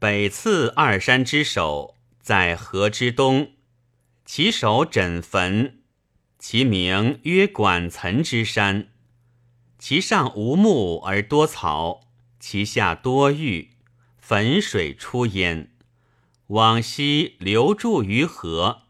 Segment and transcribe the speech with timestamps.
[0.00, 3.50] 北次二山之首，在河之东，
[4.24, 5.82] 其首枕坟，
[6.38, 8.88] 其名曰管岑之山。
[9.78, 12.00] 其上无木而多草，
[12.38, 13.72] 其下多玉，
[14.18, 15.70] 汾水出焉。
[16.46, 18.84] 往西流注于河。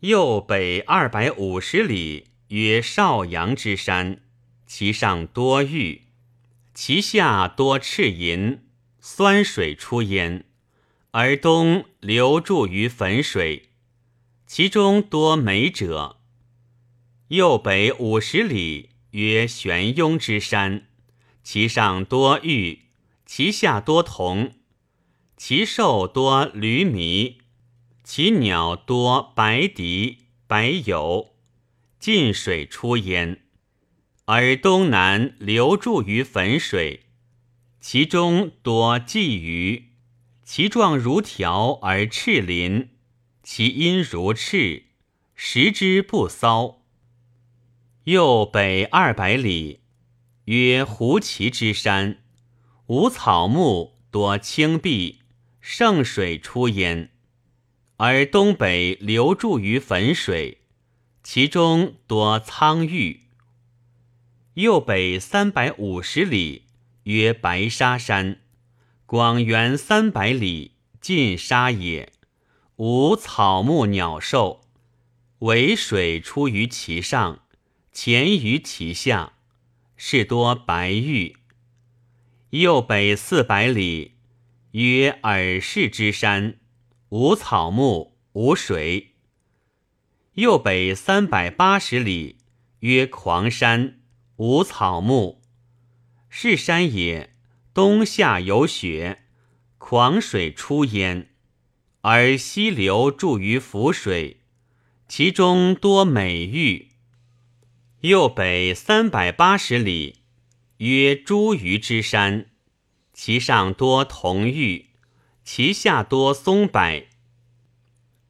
[0.00, 4.20] 右北二百五十里，曰少阳之山，
[4.66, 6.02] 其上多玉，
[6.74, 8.65] 其下多赤银，
[9.08, 10.44] 酸水出焉，
[11.12, 13.68] 而东流注于汾水，
[14.48, 16.16] 其中多美者。
[17.28, 20.88] 右北五十里，曰玄雍之山，
[21.44, 22.86] 其上多玉，
[23.24, 24.54] 其下多铜，
[25.36, 27.36] 其兽多驴麋。
[28.02, 31.30] 其鸟多白狄、白鼬，
[32.00, 33.40] 近水出焉，
[34.24, 37.05] 而东南流注于汾水，
[37.88, 39.92] 其中多鲫鱼，
[40.42, 42.88] 其状如条而赤鳞，
[43.44, 44.86] 其音如赤，
[45.36, 46.82] 食之不骚。
[48.02, 49.82] 右北二百里，
[50.46, 52.24] 曰胡骑之山，
[52.86, 55.20] 无草木，多青碧，
[55.60, 57.12] 盛水出焉。
[57.98, 60.62] 而东北流注于汾水，
[61.22, 63.28] 其中多苍玉。
[64.54, 66.65] 右北三百五十里，
[67.06, 68.40] 曰白沙山，
[69.06, 72.12] 广元三百里，尽沙也，
[72.74, 74.62] 无草木鸟兽，
[75.38, 77.44] 唯水出于其上，
[77.92, 79.34] 潜于其下，
[79.96, 81.36] 是多白玉。
[82.50, 84.16] 右北四百里，
[84.72, 86.58] 曰尔氏之山。
[87.10, 89.14] 无草木，无水。
[90.34, 92.38] 右北三百八十里，
[92.80, 94.00] 曰狂山，
[94.38, 95.35] 无草木，
[96.38, 97.30] 是山也。
[97.72, 99.22] 冬夏有雪，
[99.78, 101.30] 狂水出焉，
[102.02, 104.40] 而溪流注于浮水，
[105.08, 106.88] 其中多美玉。
[108.02, 110.16] 右北三百八十里，
[110.76, 112.50] 曰茱萸之山，
[113.14, 114.90] 其上多铜玉。
[115.42, 117.08] 其下多松柏，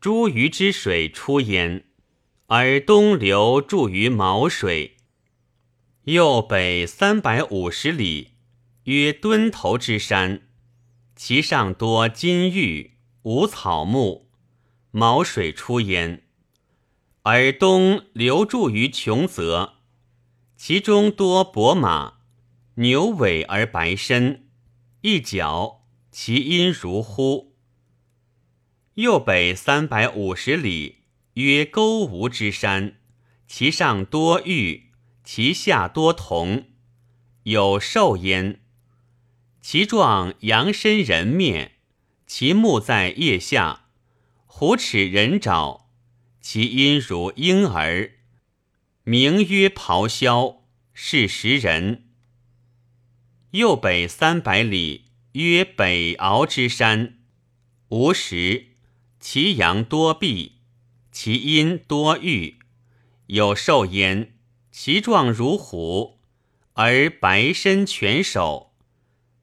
[0.01, 1.83] 茱萸之水出焉，
[2.47, 4.96] 而东流注于毛水。
[6.07, 8.35] 右北三百五十里，
[8.85, 10.43] 曰墩头之山，
[11.17, 14.31] 其上多金玉，无草木，
[14.93, 16.23] 毛水出焉，
[17.23, 19.79] 而东流注于穷泽，
[20.57, 22.19] 其中多伯马，
[22.77, 24.47] 牛尾而白身，
[25.01, 25.83] 一角。
[26.13, 27.57] 其音如呼。
[28.95, 31.03] 右北三百五十里，
[31.35, 33.01] 曰勾吴之山，
[33.49, 34.86] 其上多玉，
[35.27, 36.69] 其下多铜，
[37.43, 38.61] 有兽焉。
[39.61, 41.73] 其状羊身人面，
[42.27, 43.89] 其目在腋下，
[44.47, 45.91] 虎齿人爪，
[46.41, 48.13] 其音如婴儿，
[49.03, 50.63] 名曰咆哮，
[50.95, 52.05] 是食人。
[53.51, 55.07] 右北三百里。
[55.33, 57.19] 曰北敖之山，
[57.89, 58.69] 无石，
[59.21, 60.61] 其阳多碧，
[61.13, 62.59] 其阴多玉，
[63.27, 64.36] 有兽焉，
[64.79, 66.19] 其状如虎，
[66.75, 68.75] 而白身全首，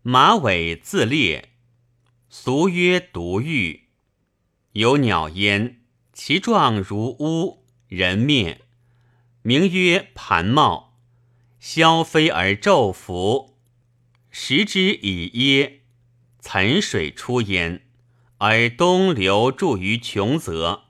[0.04, 1.50] 马尾自裂，
[2.30, 3.88] 俗曰独玉。
[4.74, 5.82] 有鸟焉，
[6.14, 8.62] 其状如乌，人面，
[9.42, 11.00] 名曰盘帽，
[11.60, 13.56] 萧飞而昼伏，
[14.30, 15.82] 食之以噎。
[16.42, 17.82] 岑水出焉，
[18.38, 20.84] 而东流注于穷泽。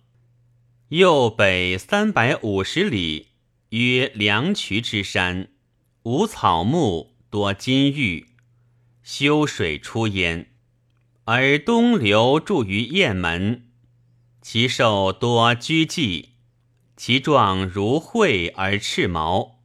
[0.89, 3.29] 右北三百五十里，
[3.75, 5.49] 曰梁渠之山，
[6.03, 8.27] 无草木，多金玉。
[9.01, 10.51] 修水出焉，
[11.23, 13.71] 而东流注于雁门。
[14.43, 16.33] 其兽多居寂，
[16.95, 19.63] 其状如喙而赤毛，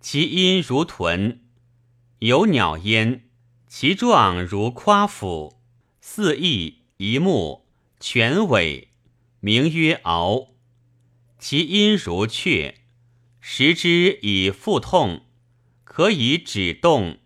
[0.00, 1.42] 其音如豚。
[2.20, 3.28] 有鸟焉。
[3.68, 5.60] 其状如夸父，
[6.00, 7.66] 四翼一目，
[8.00, 8.88] 全尾，
[9.40, 10.52] 名曰鳌。
[11.38, 12.81] 其音如雀，
[13.44, 15.26] 食之以腹痛，
[15.82, 17.18] 可以止冻。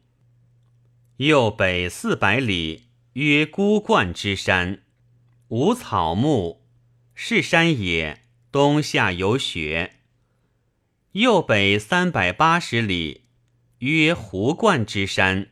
[1.19, 4.83] 右北四百里，曰孤冠之山，
[5.49, 6.63] 无草木，
[7.15, 8.23] 是山也。
[8.51, 9.97] 冬夏有雪。
[11.13, 13.27] 右北三百八十里，
[13.81, 15.51] 曰胡冠之山。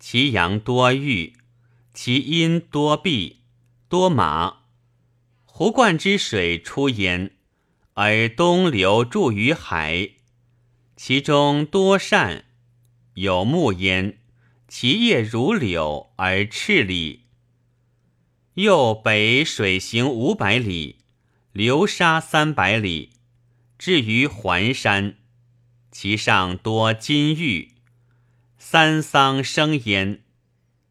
[0.00, 1.34] 其阳多玉，
[1.92, 3.42] 其阴多碧，
[3.90, 4.62] 多马。
[5.44, 7.36] 湖灌之水出焉，
[7.94, 10.10] 而东流注于海。
[10.96, 12.44] 其中多善，
[13.14, 14.18] 有木焉，
[14.68, 17.26] 其叶如柳而赤里。
[18.54, 20.98] 又北水行五百里，
[21.52, 23.14] 流沙三百里，
[23.78, 25.16] 至于环山，
[25.90, 27.72] 其上多金玉，
[28.58, 30.22] 三桑生焉，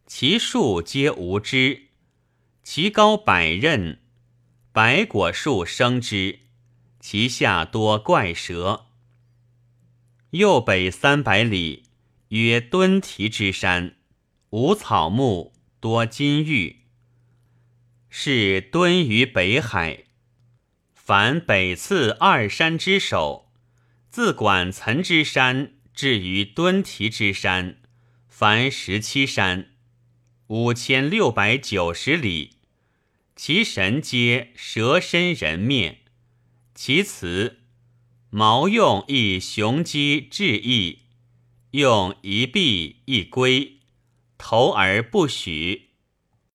[0.07, 1.89] 其树皆无枝，
[2.63, 3.97] 其高百仞，
[4.71, 6.39] 百果树生之，
[7.01, 8.85] 其下多怪蛇。
[10.29, 11.87] 右北三百里，
[12.29, 13.95] 曰敦提之山，
[14.51, 16.83] 无草木，多金玉，
[18.07, 20.05] 是敦于北海。
[20.93, 23.51] 凡北次二山之首，
[24.11, 27.81] 自管岑之山至于敦提之山。
[28.27, 29.71] 凡十七山，
[30.47, 32.57] 五千六百九十里，
[33.35, 36.00] 其神皆蛇身人面，
[36.73, 37.59] 其词
[38.29, 40.99] 毛用一雄鸡志意，
[41.71, 43.79] 用一璧一龟，
[44.37, 45.90] 投而不许。